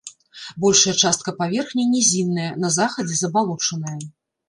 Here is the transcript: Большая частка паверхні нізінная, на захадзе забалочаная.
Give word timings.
Большая 0.63 0.93
частка 1.09 1.35
паверхні 1.43 1.87
нізінная, 1.93 2.49
на 2.65 2.75
захадзе 2.81 3.15
забалочаная. 3.25 3.99